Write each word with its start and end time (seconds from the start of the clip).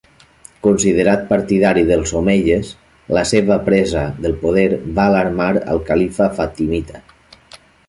Considerat 0.67 1.27
partidari 1.33 1.83
dels 1.89 2.13
omeies, 2.21 2.71
la 3.17 3.23
seva 3.33 3.59
presa 3.69 4.07
del 4.25 4.35
poder 4.47 4.65
va 4.97 5.07
alarmar 5.13 5.53
al 5.77 5.85
califa 5.93 6.31
fatimita. 6.41 7.07